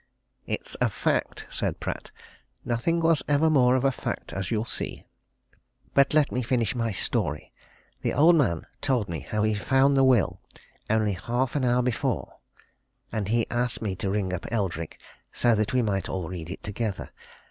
[0.47, 2.09] "It's a fact!" said Pratt.
[2.65, 5.05] "Nothing was ever more a fact as you'll see.
[5.93, 7.53] But let me finish my story.
[8.01, 10.41] The old man told me how he'd found the will
[10.89, 12.37] only half an hour before
[13.11, 14.99] and he asked me to ring up Eldrick,
[15.31, 17.11] so that we might all read it together.